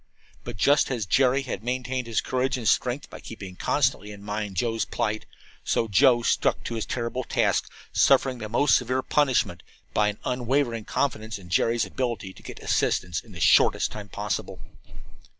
But 0.43 0.57
just 0.57 0.89
as 0.89 1.05
Jerry 1.05 1.43
had 1.43 1.63
maintained 1.63 2.07
his 2.07 2.21
courage 2.21 2.57
and 2.57 2.67
strength 2.67 3.07
by 3.11 3.19
keeping 3.19 3.55
constantly 3.55 4.11
in 4.11 4.23
mind 4.23 4.55
Joe's 4.55 4.83
plight, 4.83 5.27
so 5.63 5.87
Joe 5.87 6.23
stuck 6.23 6.63
to 6.63 6.73
his 6.73 6.87
terrible 6.87 7.23
task, 7.23 7.69
suffering 7.93 8.39
the 8.39 8.49
most 8.49 8.75
severe 8.77 9.03
punishment, 9.03 9.61
by 9.93 10.07
an 10.07 10.17
unwavering 10.25 10.85
confidence 10.85 11.37
in 11.37 11.49
Jerry's 11.49 11.85
ability 11.85 12.33
to 12.33 12.41
get 12.41 12.63
assistance 12.63 13.21
in 13.21 13.31
the 13.33 13.39
shortest 13.39 13.91
possible 14.11 14.57
time. 14.57 14.97